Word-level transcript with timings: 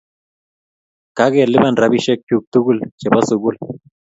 Kakelipan 1.17 1.75
rapisyek 1.81 2.19
chuk 2.27 2.43
tukul 2.51 2.77
che 2.99 3.07
po 3.13 3.19
sukul 3.29 3.55